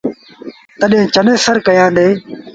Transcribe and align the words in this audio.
تڏهيݩ 0.79 1.11
چنيسر 1.13 1.55
ڪيآندي۔ 1.67 2.07